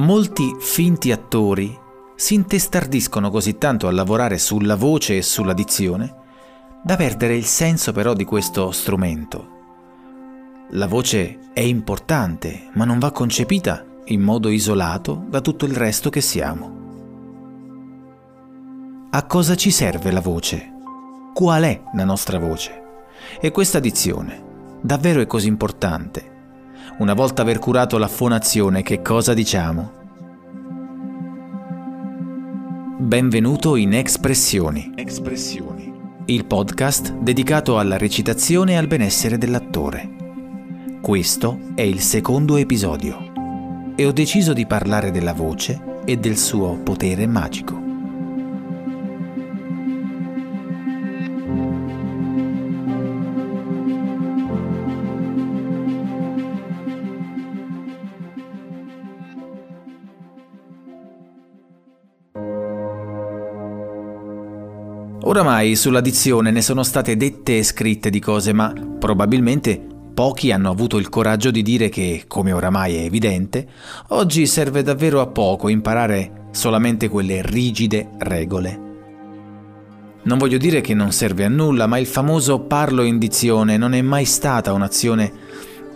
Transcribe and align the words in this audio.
Molti 0.00 0.56
finti 0.58 1.12
attori 1.12 1.78
si 2.14 2.32
intestardiscono 2.32 3.28
così 3.30 3.58
tanto 3.58 3.86
a 3.86 3.92
lavorare 3.92 4.38
sulla 4.38 4.74
voce 4.74 5.18
e 5.18 5.22
sulla 5.22 5.52
dizione 5.52 6.14
da 6.82 6.96
perdere 6.96 7.36
il 7.36 7.44
senso 7.44 7.92
però 7.92 8.14
di 8.14 8.24
questo 8.24 8.70
strumento. 8.70 9.58
La 10.70 10.86
voce 10.86 11.50
è 11.52 11.60
importante, 11.60 12.70
ma 12.72 12.86
non 12.86 12.98
va 12.98 13.10
concepita 13.10 13.84
in 14.06 14.22
modo 14.22 14.48
isolato 14.48 15.22
da 15.28 15.42
tutto 15.42 15.66
il 15.66 15.76
resto 15.76 16.08
che 16.08 16.22
siamo. 16.22 16.78
A 19.10 19.26
cosa 19.26 19.54
ci 19.54 19.70
serve 19.70 20.10
la 20.12 20.22
voce? 20.22 20.72
Qual 21.34 21.62
è 21.62 21.82
la 21.92 22.04
nostra 22.04 22.38
voce? 22.38 22.82
E 23.38 23.50
questa 23.50 23.78
dizione 23.78 24.78
davvero 24.80 25.20
è 25.20 25.26
così 25.26 25.48
importante? 25.48 26.29
Una 26.98 27.14
volta 27.14 27.42
aver 27.42 27.58
curato 27.58 27.96
la 27.96 28.08
fonazione, 28.08 28.82
che 28.82 29.00
cosa 29.00 29.32
diciamo? 29.32 29.92
Benvenuto 32.98 33.76
in 33.76 33.94
Espressioni. 33.94 34.92
Espressioni. 34.96 35.92
Il 36.26 36.44
podcast 36.44 37.14
dedicato 37.14 37.78
alla 37.78 37.96
recitazione 37.96 38.72
e 38.72 38.76
al 38.76 38.86
benessere 38.86 39.38
dell'attore. 39.38 40.16
Questo 41.00 41.58
è 41.74 41.82
il 41.82 42.00
secondo 42.00 42.56
episodio 42.56 43.94
e 43.96 44.06
ho 44.06 44.12
deciso 44.12 44.52
di 44.52 44.66
parlare 44.66 45.10
della 45.10 45.32
voce 45.32 46.02
e 46.04 46.18
del 46.18 46.36
suo 46.36 46.78
potere 46.82 47.26
magico. 47.26 47.89
Oramai 65.22 65.76
sulla 65.76 66.00
dizione 66.00 66.50
ne 66.50 66.62
sono 66.62 66.82
state 66.82 67.14
dette 67.14 67.58
e 67.58 67.62
scritte 67.62 68.08
di 68.08 68.20
cose, 68.20 68.54
ma 68.54 68.72
probabilmente 68.98 69.78
pochi 70.14 70.50
hanno 70.50 70.70
avuto 70.70 70.96
il 70.96 71.10
coraggio 71.10 71.50
di 71.50 71.62
dire 71.62 71.90
che, 71.90 72.24
come 72.26 72.52
oramai 72.52 72.96
è 72.96 73.04
evidente, 73.04 73.68
oggi 74.08 74.46
serve 74.46 74.82
davvero 74.82 75.20
a 75.20 75.26
poco 75.26 75.68
imparare 75.68 76.48
solamente 76.52 77.08
quelle 77.08 77.42
rigide 77.42 78.10
regole. 78.18 78.88
Non 80.22 80.38
voglio 80.38 80.58
dire 80.58 80.80
che 80.80 80.94
non 80.94 81.12
serve 81.12 81.44
a 81.44 81.48
nulla, 81.48 81.86
ma 81.86 81.98
il 81.98 82.06
famoso 82.06 82.60
parlo 82.60 83.02
in 83.02 83.18
dizione 83.18 83.76
non 83.76 83.92
è 83.92 84.00
mai 84.00 84.24
stata 84.24 84.72
un'azione, 84.72 85.32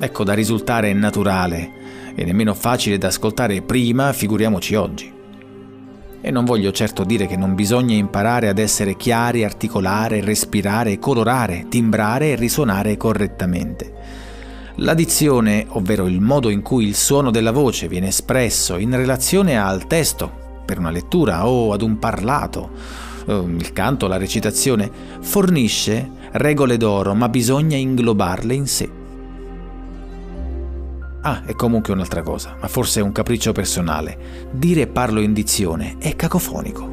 ecco, 0.00 0.24
da 0.24 0.34
risultare 0.34 0.92
naturale 0.92 2.12
e 2.16 2.24
nemmeno 2.24 2.54
facile 2.54 2.98
da 2.98 3.06
ascoltare 3.06 3.62
prima, 3.62 4.12
figuriamoci 4.12 4.74
oggi. 4.74 5.21
E 6.24 6.30
non 6.30 6.44
voglio 6.44 6.70
certo 6.70 7.02
dire 7.02 7.26
che 7.26 7.36
non 7.36 7.56
bisogna 7.56 7.96
imparare 7.96 8.46
ad 8.48 8.60
essere 8.60 8.96
chiari, 8.96 9.42
articolare, 9.42 10.20
respirare, 10.20 11.00
colorare, 11.00 11.66
timbrare 11.68 12.30
e 12.30 12.36
risuonare 12.36 12.96
correttamente. 12.96 13.92
La 14.76 14.94
dizione, 14.94 15.66
ovvero 15.70 16.06
il 16.06 16.20
modo 16.20 16.48
in 16.48 16.62
cui 16.62 16.86
il 16.86 16.94
suono 16.94 17.32
della 17.32 17.50
voce 17.50 17.88
viene 17.88 18.06
espresso 18.06 18.78
in 18.78 18.94
relazione 18.94 19.58
al 19.58 19.88
testo, 19.88 20.62
per 20.64 20.78
una 20.78 20.90
lettura 20.90 21.48
o 21.48 21.72
ad 21.72 21.82
un 21.82 21.98
parlato, 21.98 22.70
ehm, 23.26 23.58
il 23.58 23.72
canto, 23.72 24.06
la 24.06 24.16
recitazione, 24.16 24.88
fornisce 25.20 26.08
regole 26.30 26.76
d'oro, 26.76 27.14
ma 27.14 27.28
bisogna 27.28 27.76
inglobarle 27.76 28.54
in 28.54 28.68
sé. 28.68 29.01
Ah, 31.24 31.42
e 31.46 31.54
comunque 31.54 31.92
un'altra 31.92 32.22
cosa, 32.22 32.56
ma 32.60 32.66
forse 32.66 32.98
è 32.98 33.02
un 33.02 33.12
capriccio 33.12 33.52
personale. 33.52 34.48
Dire 34.50 34.88
parlo 34.88 35.20
in 35.20 35.32
dizione 35.32 35.96
è 35.98 36.16
cacofonico. 36.16 36.90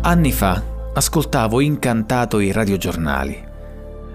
Anni 0.00 0.32
fa 0.32 0.62
ascoltavo 0.94 1.60
incantato 1.60 2.38
i 2.40 2.50
radiogiornali. 2.50 3.46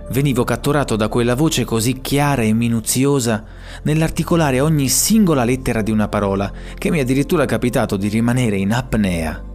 Venivo 0.10 0.44
catturato 0.44 0.96
da 0.96 1.08
quella 1.08 1.36
voce 1.36 1.66
così 1.66 2.02
chiara 2.02 2.42
e 2.42 2.54
minuziosa 2.54 3.44
nell'articolare 3.84 4.60
ogni 4.60 4.90
singola 4.90 5.44
lettera 5.44 5.84
di 5.84 5.92
una 5.92 6.08
parola 6.08 6.52
che 6.76 6.90
mi 6.90 6.98
è 6.98 7.02
addirittura 7.02 7.46
capitato 7.46 7.96
di 7.96 8.08
rimanere 8.08 8.58
in 8.58 8.74
apnea 8.74 9.52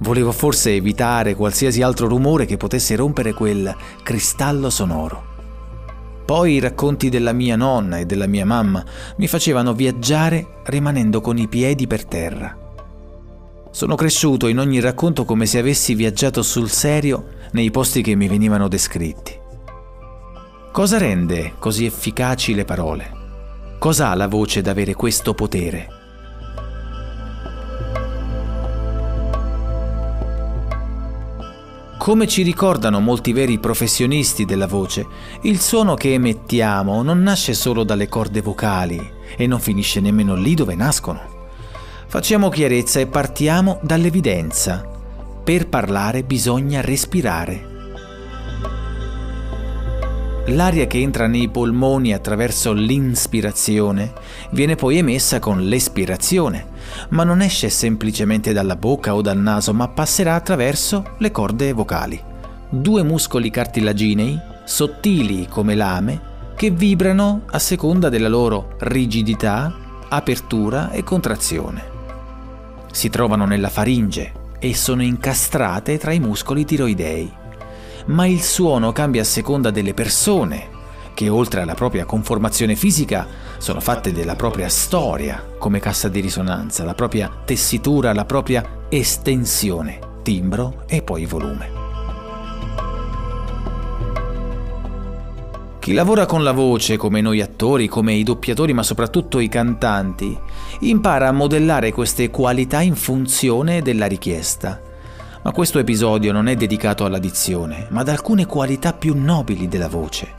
Volevo 0.00 0.32
forse 0.32 0.74
evitare 0.74 1.34
qualsiasi 1.34 1.82
altro 1.82 2.06
rumore 2.06 2.46
che 2.46 2.56
potesse 2.56 2.94
rompere 2.94 3.32
quel 3.32 3.74
cristallo 4.02 4.70
sonoro. 4.70 5.36
Poi 6.24 6.52
i 6.52 6.60
racconti 6.60 7.08
della 7.08 7.32
mia 7.32 7.56
nonna 7.56 7.98
e 7.98 8.06
della 8.06 8.26
mia 8.26 8.44
mamma 8.44 8.84
mi 9.16 9.26
facevano 9.26 9.72
viaggiare 9.72 10.60
rimanendo 10.64 11.20
con 11.20 11.38
i 11.38 11.48
piedi 11.48 11.86
per 11.86 12.04
terra. 12.04 12.56
Sono 13.70 13.94
cresciuto 13.96 14.46
in 14.46 14.58
ogni 14.58 14.80
racconto 14.80 15.24
come 15.24 15.46
se 15.46 15.58
avessi 15.58 15.94
viaggiato 15.94 16.42
sul 16.42 16.68
serio 16.70 17.28
nei 17.52 17.70
posti 17.70 18.02
che 18.02 18.14
mi 18.14 18.28
venivano 18.28 18.68
descritti. 18.68 19.36
Cosa 20.70 20.98
rende 20.98 21.54
così 21.58 21.86
efficaci 21.86 22.54
le 22.54 22.64
parole? 22.64 23.10
Cosa 23.78 24.10
ha 24.10 24.14
la 24.14 24.28
voce 24.28 24.60
ad 24.60 24.66
avere 24.66 24.94
questo 24.94 25.34
potere? 25.34 25.97
Come 31.98 32.28
ci 32.28 32.42
ricordano 32.42 33.00
molti 33.00 33.32
veri 33.32 33.58
professionisti 33.58 34.44
della 34.44 34.68
voce, 34.68 35.04
il 35.42 35.60
suono 35.60 35.94
che 35.94 36.14
emettiamo 36.14 37.02
non 37.02 37.20
nasce 37.22 37.54
solo 37.54 37.82
dalle 37.82 38.08
corde 38.08 38.40
vocali 38.40 38.98
e 39.36 39.46
non 39.48 39.60
finisce 39.60 40.00
nemmeno 40.00 40.34
lì 40.36 40.54
dove 40.54 40.76
nascono. 40.76 41.20
Facciamo 42.06 42.48
chiarezza 42.48 43.00
e 43.00 43.08
partiamo 43.08 43.80
dall'evidenza. 43.82 44.88
Per 45.42 45.68
parlare 45.68 46.22
bisogna 46.22 46.80
respirare. 46.80 47.77
L'aria 50.48 50.86
che 50.86 50.98
entra 50.98 51.26
nei 51.26 51.50
polmoni 51.50 52.14
attraverso 52.14 52.72
l'inspirazione 52.72 54.14
viene 54.52 54.76
poi 54.76 54.96
emessa 54.96 55.40
con 55.40 55.60
l'espirazione, 55.60 56.66
ma 57.10 57.22
non 57.22 57.42
esce 57.42 57.68
semplicemente 57.68 58.54
dalla 58.54 58.76
bocca 58.76 59.14
o 59.14 59.20
dal 59.20 59.36
naso, 59.36 59.74
ma 59.74 59.88
passerà 59.88 60.34
attraverso 60.34 61.16
le 61.18 61.30
corde 61.30 61.72
vocali. 61.72 62.18
Due 62.70 63.02
muscoli 63.02 63.50
cartilaginei, 63.50 64.40
sottili 64.64 65.46
come 65.48 65.74
lame, 65.74 66.20
che 66.56 66.70
vibrano 66.70 67.42
a 67.50 67.58
seconda 67.58 68.08
della 68.08 68.28
loro 68.28 68.76
rigidità, 68.78 69.74
apertura 70.08 70.90
e 70.90 71.02
contrazione. 71.02 71.96
Si 72.90 73.10
trovano 73.10 73.44
nella 73.44 73.68
faringe 73.68 74.32
e 74.58 74.74
sono 74.74 75.02
incastrate 75.02 75.98
tra 75.98 76.12
i 76.12 76.20
muscoli 76.20 76.64
tiroidei 76.64 77.46
ma 78.08 78.26
il 78.26 78.40
suono 78.42 78.92
cambia 78.92 79.22
a 79.22 79.24
seconda 79.24 79.70
delle 79.70 79.94
persone, 79.94 80.76
che 81.14 81.28
oltre 81.28 81.62
alla 81.62 81.74
propria 81.74 82.04
conformazione 82.04 82.76
fisica 82.76 83.26
sono 83.58 83.80
fatte 83.80 84.12
della 84.12 84.36
propria 84.36 84.68
storia 84.68 85.44
come 85.58 85.80
cassa 85.80 86.08
di 86.08 86.20
risonanza, 86.20 86.84
la 86.84 86.94
propria 86.94 87.30
tessitura, 87.44 88.12
la 88.12 88.24
propria 88.24 88.86
estensione, 88.88 89.98
timbro 90.22 90.84
e 90.86 91.02
poi 91.02 91.26
volume. 91.26 91.86
Chi 95.80 95.92
lavora 95.94 96.26
con 96.26 96.42
la 96.42 96.52
voce, 96.52 96.96
come 96.96 97.20
noi 97.20 97.40
attori, 97.40 97.88
come 97.88 98.12
i 98.12 98.22
doppiatori, 98.22 98.72
ma 98.74 98.82
soprattutto 98.82 99.38
i 99.38 99.48
cantanti, 99.48 100.38
impara 100.80 101.28
a 101.28 101.32
modellare 101.32 101.92
queste 101.92 102.30
qualità 102.30 102.80
in 102.82 102.94
funzione 102.94 103.80
della 103.80 104.06
richiesta 104.06 104.82
ma 105.48 105.54
questo 105.54 105.78
episodio 105.78 106.30
non 106.30 106.46
è 106.46 106.56
dedicato 106.56 107.06
alla 107.06 107.18
dizione, 107.18 107.86
ma 107.88 108.00
ad 108.00 108.10
alcune 108.10 108.44
qualità 108.44 108.92
più 108.92 109.14
nobili 109.16 109.66
della 109.66 109.88
voce, 109.88 110.30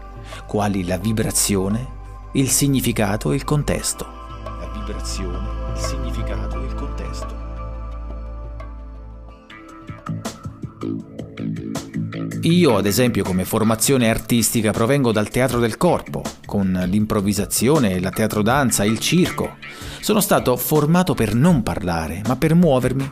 quali 0.45 0.85
la 0.85 0.99
vibrazione, 0.99 1.87
il 2.33 2.47
significato 2.47 3.31
e 3.31 3.35
il 3.35 3.43
contesto. 3.43 4.05
La 4.43 4.69
vibrazione, 4.71 5.47
il 5.73 5.79
significato 5.79 6.61
e 6.61 6.65
il 6.65 6.73
contesto. 6.75 7.37
Io, 12.41 12.77
ad 12.77 12.85
esempio, 12.85 13.23
come 13.23 13.45
formazione 13.45 14.11
artistica 14.11 14.69
provengo 14.69 15.11
dal 15.11 15.29
teatro 15.29 15.59
del 15.59 15.77
corpo, 15.77 16.21
con 16.45 16.83
l'improvvisazione, 16.85 17.99
la 17.99 18.11
teatrodanza, 18.11 18.83
il 18.83 18.99
circo. 18.99 19.55
Sono 20.01 20.19
stato 20.19 20.55
formato 20.55 21.15
per 21.15 21.33
non 21.33 21.63
parlare, 21.63 22.21
ma 22.27 22.35
per 22.35 22.53
muovermi, 22.53 23.11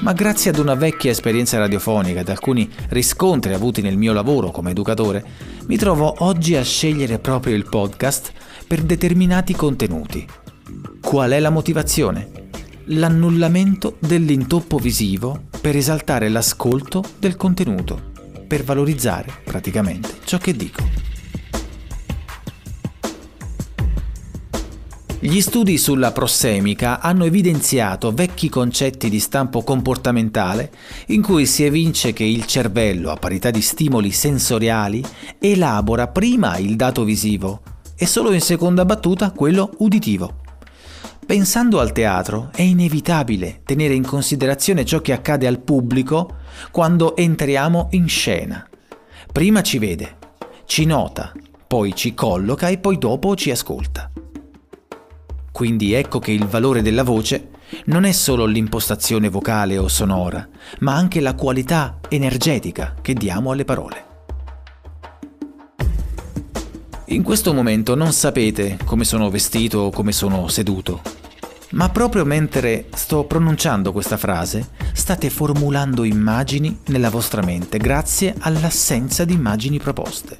ma 0.00 0.12
grazie 0.12 0.50
ad 0.50 0.58
una 0.58 0.74
vecchia 0.74 1.10
esperienza 1.10 1.58
radiofonica 1.58 2.20
ed 2.20 2.28
alcuni 2.28 2.70
riscontri 2.90 3.52
avuti 3.52 3.82
nel 3.82 3.96
mio 3.96 4.12
lavoro 4.12 4.50
come 4.50 4.70
educatore, 4.70 5.24
mi 5.66 5.76
trovo 5.76 6.14
oggi 6.18 6.56
a 6.56 6.62
scegliere 6.62 7.18
proprio 7.18 7.54
il 7.54 7.68
podcast 7.68 8.32
per 8.66 8.82
determinati 8.82 9.54
contenuti. 9.54 10.26
Qual 11.00 11.30
è 11.30 11.40
la 11.40 11.50
motivazione? 11.50 12.30
L'annullamento 12.90 13.96
dell'intoppo 13.98 14.78
visivo 14.78 15.44
per 15.60 15.76
esaltare 15.76 16.28
l'ascolto 16.28 17.02
del 17.18 17.36
contenuto. 17.36 18.16
per 18.48 18.64
valorizzare 18.64 19.30
praticamente 19.44 20.08
ciò 20.24 20.38
che 20.38 20.56
dico. 20.56 20.97
Gli 25.28 25.42
studi 25.42 25.76
sulla 25.76 26.10
prossemica 26.10 27.00
hanno 27.00 27.26
evidenziato 27.26 28.12
vecchi 28.12 28.48
concetti 28.48 29.10
di 29.10 29.20
stampo 29.20 29.62
comportamentale 29.62 30.72
in 31.08 31.20
cui 31.20 31.44
si 31.44 31.64
evince 31.64 32.14
che 32.14 32.24
il 32.24 32.46
cervello, 32.46 33.10
a 33.10 33.16
parità 33.16 33.50
di 33.50 33.60
stimoli 33.60 34.10
sensoriali, 34.10 35.04
elabora 35.38 36.08
prima 36.08 36.56
il 36.56 36.76
dato 36.76 37.04
visivo 37.04 37.60
e 37.94 38.06
solo 38.06 38.32
in 38.32 38.40
seconda 38.40 38.86
battuta 38.86 39.30
quello 39.32 39.72
uditivo. 39.80 40.36
Pensando 41.26 41.78
al 41.78 41.92
teatro, 41.92 42.48
è 42.54 42.62
inevitabile 42.62 43.60
tenere 43.66 43.92
in 43.92 44.06
considerazione 44.06 44.86
ciò 44.86 45.02
che 45.02 45.12
accade 45.12 45.46
al 45.46 45.60
pubblico 45.60 46.36
quando 46.70 47.14
entriamo 47.14 47.88
in 47.90 48.08
scena. 48.08 48.66
Prima 49.30 49.60
ci 49.60 49.76
vede, 49.76 50.16
ci 50.64 50.86
nota, 50.86 51.34
poi 51.66 51.94
ci 51.94 52.14
colloca 52.14 52.68
e 52.68 52.78
poi 52.78 52.96
dopo 52.96 53.36
ci 53.36 53.50
ascolta. 53.50 54.07
Quindi 55.58 55.92
ecco 55.92 56.20
che 56.20 56.30
il 56.30 56.46
valore 56.46 56.82
della 56.82 57.02
voce 57.02 57.48
non 57.86 58.04
è 58.04 58.12
solo 58.12 58.44
l'impostazione 58.44 59.28
vocale 59.28 59.76
o 59.76 59.88
sonora, 59.88 60.48
ma 60.78 60.94
anche 60.94 61.18
la 61.18 61.34
qualità 61.34 61.98
energetica 62.08 62.94
che 63.02 63.12
diamo 63.12 63.50
alle 63.50 63.64
parole. 63.64 64.04
In 67.06 67.24
questo 67.24 67.52
momento 67.52 67.96
non 67.96 68.12
sapete 68.12 68.78
come 68.84 69.02
sono 69.02 69.30
vestito 69.30 69.78
o 69.80 69.90
come 69.90 70.12
sono 70.12 70.46
seduto, 70.46 71.02
ma 71.70 71.88
proprio 71.88 72.24
mentre 72.24 72.86
sto 72.94 73.24
pronunciando 73.24 73.90
questa 73.90 74.16
frase, 74.16 74.68
state 74.92 75.28
formulando 75.28 76.04
immagini 76.04 76.82
nella 76.86 77.10
vostra 77.10 77.42
mente 77.42 77.78
grazie 77.78 78.32
all'assenza 78.38 79.24
di 79.24 79.32
immagini 79.32 79.78
proposte. 79.80 80.38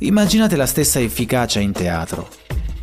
Immaginate 0.00 0.54
la 0.56 0.66
stessa 0.66 1.00
efficacia 1.00 1.60
in 1.60 1.72
teatro, 1.72 2.28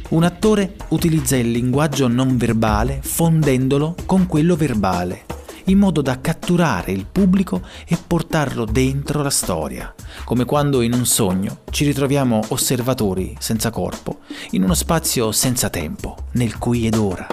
un 0.09 0.23
attore 0.23 0.75
utilizza 0.89 1.35
il 1.35 1.49
linguaggio 1.49 2.07
non 2.07 2.37
verbale 2.37 2.99
fondendolo 3.01 3.95
con 4.05 4.27
quello 4.27 4.55
verbale, 4.55 5.25
in 5.65 5.79
modo 5.79 6.01
da 6.01 6.21
catturare 6.21 6.91
il 6.91 7.07
pubblico 7.11 7.61
e 7.87 7.97
portarlo 7.97 8.65
dentro 8.65 9.23
la 9.23 9.31
storia, 9.31 9.93
come 10.23 10.45
quando 10.45 10.81
in 10.81 10.93
un 10.93 11.05
sogno 11.05 11.61
ci 11.71 11.85
ritroviamo 11.85 12.39
osservatori 12.49 13.35
senza 13.39 13.71
corpo, 13.71 14.19
in 14.51 14.63
uno 14.63 14.75
spazio 14.75 15.31
senza 15.31 15.69
tempo, 15.69 16.15
nel 16.33 16.57
qui 16.59 16.85
ed 16.85 16.95
ora. 16.95 17.27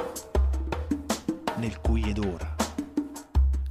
Nel 1.56 1.78
qui 1.80 2.02
ed 2.08 2.18
ora. 2.18 2.31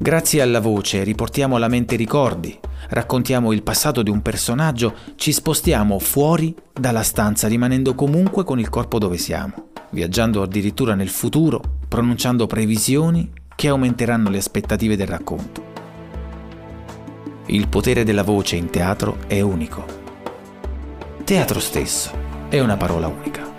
Grazie 0.02 0.42
alla 0.42 0.60
voce 0.60 1.04
riportiamo 1.04 1.58
alla 1.58 1.68
mente 1.68 1.96
ricordi, 1.96 2.58
raccontiamo 2.90 3.52
il 3.52 3.62
passato 3.62 4.02
di 4.02 4.10
un 4.10 4.24
personaggio, 4.24 4.96
ci 5.16 5.32
spostiamo 5.32 6.00
fuori 6.00 6.56
dalla 6.74 7.04
stanza 7.04 7.48
rimanendo 7.48 7.94
comunque 7.94 8.44
con 8.44 8.60
il 8.60 8.68
corpo 8.68 8.98
dove 8.98 9.20
siamo, 9.20 9.68
viaggiando 9.92 10.42
addirittura 10.42 10.96
nel 10.96 11.10
futuro, 11.10 11.62
pronunciando 11.88 12.48
previsioni 12.48 13.32
che 13.56 13.68
aumenteranno 13.68 14.32
le 14.32 14.40
aspettative 14.40 14.96
del 14.96 15.06
racconto. 15.06 15.64
Il 17.46 17.68
potere 17.68 18.04
della 18.04 18.24
voce 18.24 18.56
in 18.56 18.72
teatro 18.72 19.20
è 19.28 19.40
unico. 19.42 19.86
Teatro 21.24 21.60
stesso 21.60 22.12
è 22.50 22.60
una 22.60 22.76
parola 22.76 23.06
unica. 23.06 23.51